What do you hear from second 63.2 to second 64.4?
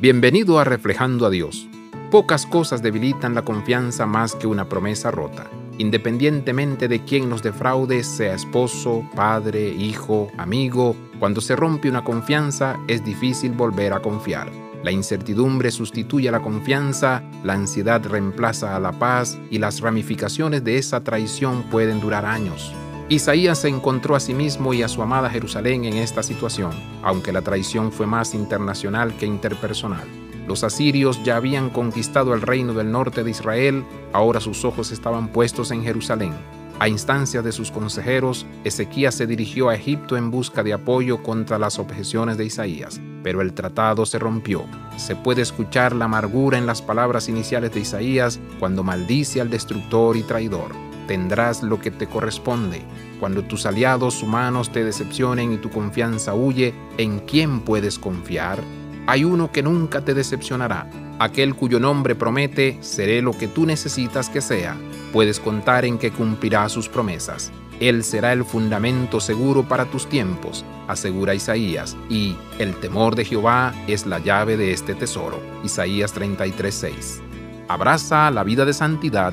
lo que tú necesitas que